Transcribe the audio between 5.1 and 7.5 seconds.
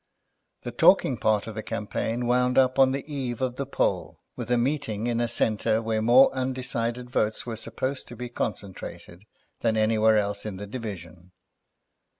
a centre where more undecided votes